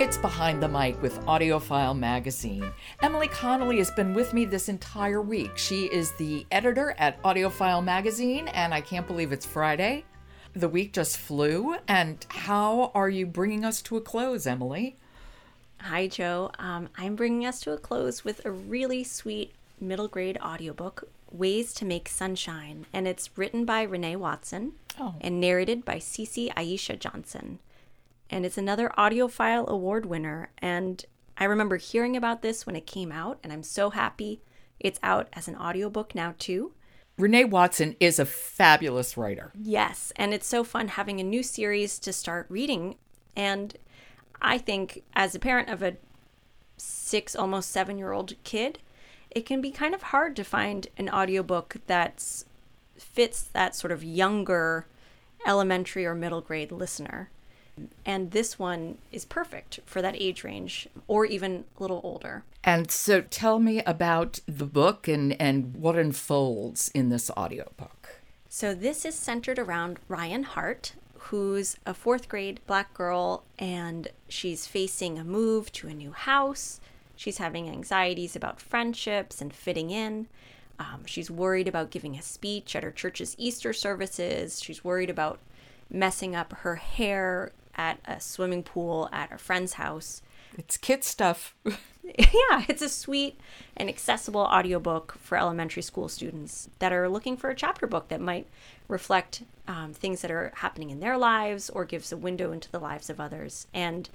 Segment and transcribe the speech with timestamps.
[0.00, 2.70] It's Behind the Mic with AudioFile Magazine.
[3.02, 5.58] Emily Connolly has been with me this entire week.
[5.58, 10.04] She is the editor at AudioFile Magazine, and I can't believe it's Friday.
[10.54, 14.96] The week just flew, and how are you bringing us to a close, Emily?
[15.80, 16.50] Hi, Jo.
[16.58, 21.72] Um, I'm bringing us to a close with a really sweet middle grade audiobook, Ways
[21.74, 25.14] to Make Sunshine, and it's written by Renee Watson Oh.
[25.20, 27.58] and narrated by Cece Aisha Johnson.
[28.30, 30.50] And it's another AudioFile award winner.
[30.58, 31.04] And
[31.36, 34.40] I remember hearing about this when it came out, and I'm so happy
[34.80, 36.72] it's out as an audiobook now, too.
[37.16, 39.52] Renee Watson is a fabulous writer.
[39.60, 42.96] Yes, and it's so fun having a new series to start reading.
[43.34, 43.76] And
[44.40, 45.96] I think, as a parent of a
[46.76, 48.78] six, almost seven year old kid,
[49.30, 52.44] it can be kind of hard to find an audiobook that
[52.96, 54.86] fits that sort of younger
[55.46, 57.30] elementary or middle grade listener.
[58.04, 62.44] And this one is perfect for that age range or even a little older.
[62.64, 68.20] And so tell me about the book and, and what unfolds in this audiobook.
[68.48, 74.66] So this is centered around Ryan Hart, who's a fourth grade black girl, and she's
[74.66, 76.80] facing a move to a new house.
[77.14, 80.28] She's having anxieties about friendships and fitting in.
[80.78, 84.62] Um, she's worried about giving a speech at her church's Easter services.
[84.62, 85.40] She's worried about
[85.90, 90.20] messing up her hair at a swimming pool at a friend's house.
[90.58, 91.54] It's kid stuff.
[92.18, 93.38] yeah, it's a sweet
[93.76, 98.20] and accessible audiobook for elementary school students that are looking for a chapter book that
[98.20, 98.46] might
[98.88, 102.78] reflect um, things that are happening in their lives or gives a window into the
[102.78, 103.66] lives of others.
[103.74, 104.08] And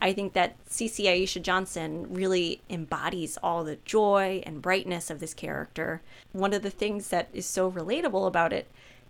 [0.00, 5.34] I think that Cece Aisha Johnson really embodies all the joy and brightness of this
[5.34, 6.02] character.
[6.32, 8.68] One of the things that is so relatable about it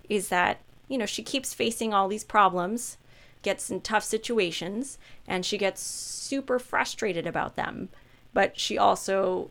[0.09, 2.97] is that, you know, she keeps facing all these problems
[3.43, 7.89] gets in tough situations and she gets super frustrated about them.
[8.33, 9.51] But she also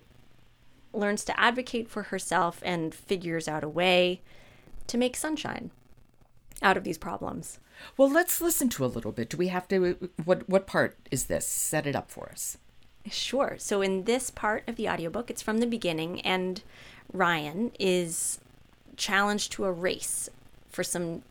[0.93, 4.21] learns to advocate for herself and figures out a way
[4.87, 5.71] to make sunshine
[6.61, 7.59] out of these problems.
[7.95, 9.29] Well, let's listen to a little bit.
[9.29, 11.47] Do we have to what what part is this?
[11.47, 12.57] Set it up for us.
[13.09, 13.55] Sure.
[13.57, 16.61] So in this part of the audiobook, it's from the beginning and
[17.11, 18.39] Ryan is
[18.97, 20.29] challenged to a race
[20.69, 21.23] for some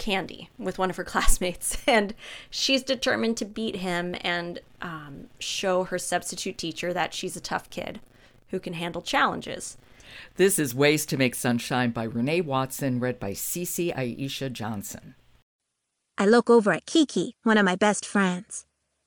[0.00, 2.14] candy with one of her classmates, and
[2.50, 7.70] she's determined to beat him and um, show her substitute teacher that she's a tough
[7.70, 8.00] kid
[8.48, 9.76] who can handle challenges.
[10.34, 15.14] This is Ways to Make Sunshine by Renee Watson, read by Cece Aisha Johnson.
[16.18, 18.66] I look over at Kiki, one of my best friends.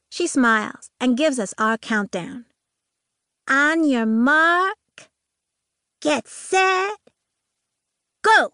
[0.09, 2.45] She smiles and gives us our countdown.
[3.49, 4.77] On your mark,
[6.01, 6.97] get set,
[8.23, 8.53] go!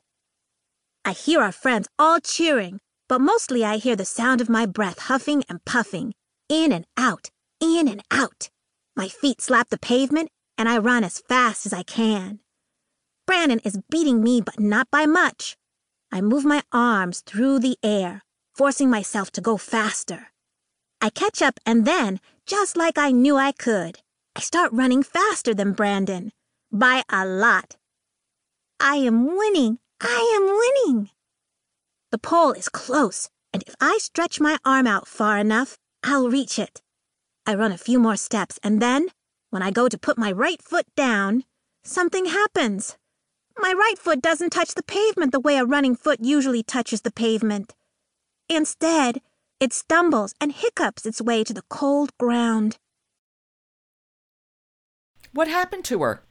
[1.10, 5.00] I hear our friends all cheering, but mostly I hear the sound of my breath
[5.00, 6.14] huffing and puffing,
[6.48, 8.52] in and out, in and out.
[8.96, 12.42] My feet slap the pavement, and I run as fast as I can.
[13.26, 15.58] Brandon is beating me, but not by much.
[16.12, 18.22] I move my arms through the air,
[18.54, 20.28] forcing myself to go faster.
[21.02, 23.98] I catch up, and then, just like I knew I could,
[24.36, 26.32] I start running faster than Brandon.
[26.72, 27.78] By a lot.
[28.80, 29.80] I am winning.
[30.02, 30.59] I am winning.
[32.12, 36.58] The pole is close, and if I stretch my arm out far enough, I'll reach
[36.58, 36.82] it.
[37.46, 39.10] I run a few more steps, and then,
[39.52, 41.44] when I go to put my right foot down,
[41.84, 42.98] something happens.
[43.58, 47.12] My right foot doesn't touch the pavement the way a running foot usually touches the
[47.12, 47.76] pavement.
[48.48, 49.22] Instead,
[49.60, 52.78] it stumbles and hiccups its way to the cold ground.
[55.34, 56.24] What happened to her?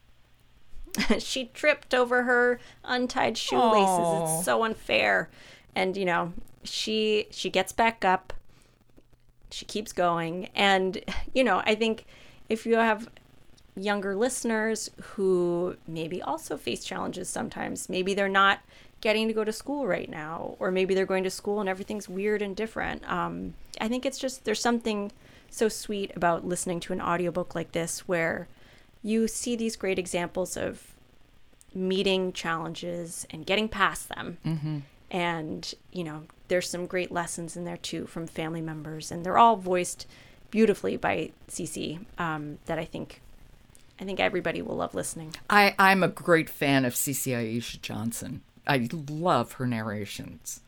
[1.18, 3.88] she tripped over her untied shoelaces.
[3.88, 4.24] Aw.
[4.24, 5.28] It's so unfair.
[5.78, 6.32] And you know,
[6.64, 8.32] she she gets back up.
[9.50, 11.02] She keeps going and
[11.32, 12.04] you know, I think
[12.48, 13.08] if you have
[13.76, 18.58] younger listeners who maybe also face challenges sometimes, maybe they're not
[19.00, 22.08] getting to go to school right now or maybe they're going to school and everything's
[22.08, 23.08] weird and different.
[23.08, 25.12] Um I think it's just there's something
[25.48, 28.48] so sweet about listening to an audiobook like this where
[29.02, 30.94] you see these great examples of
[31.72, 34.38] meeting challenges and getting past them.
[34.44, 34.78] Mm-hmm.
[35.10, 39.38] And, you know, there's some great lessons in there too from family members, and they're
[39.38, 40.06] all voiced
[40.50, 43.20] beautifully by Cece um, that I think.
[44.00, 45.34] I think everybody will love listening.
[45.50, 48.42] I, I'm a great fan of Cece Aisha Johnson.
[48.64, 50.60] I love her narrations.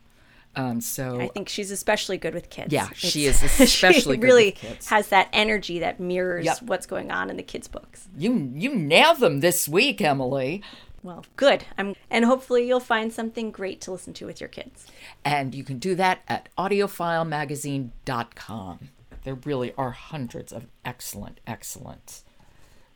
[0.53, 2.73] Um, so I think she's especially good with kids.
[2.73, 4.89] Yeah, she is especially she good really with kids.
[4.89, 6.63] has that energy that mirrors Yep.
[6.63, 8.09] what's going on in the kids' books.
[8.17, 10.61] you you nailed them this week, Emily.
[11.03, 11.65] Well, good.
[11.77, 14.85] I'm, and hopefully you'll find something great to listen to with your kids.
[15.25, 18.89] And you can do that at audiofilemagazine.com.
[19.23, 22.21] There really are hundreds of excellent, excellent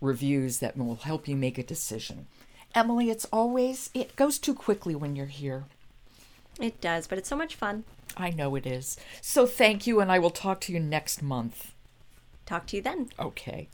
[0.01, 2.27] reviews that will help you make a decision.
[2.73, 5.65] Emily, it's always, it goes too quickly when you're here.
[6.59, 7.83] It does, but it's so much fun.
[8.17, 8.97] I know it is.
[9.21, 11.73] So thank you, and I will talk to you next month.
[12.45, 13.09] Talk to you then.
[13.19, 13.69] Okay.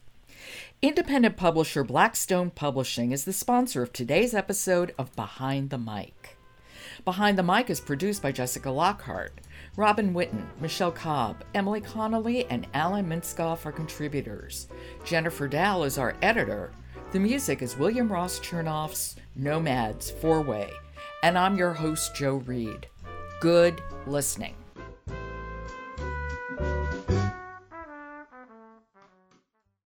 [0.81, 6.38] Independent publisher Blackstone Publishing is the sponsor of today's episode of Behind the Mic.
[7.05, 9.33] Behind the Mic is produced by Jessica Lockhart.
[9.75, 14.67] Robin Whitten, Michelle Cobb, Emily Connolly, and Alan Minskoff are contributors.
[15.05, 16.71] Jennifer Dow is our editor.
[17.11, 20.71] The music is William Ross Chernoff's Nomads Four Way.
[21.23, 22.88] And I'm your host, Jo Reed.
[23.39, 24.55] Good listening.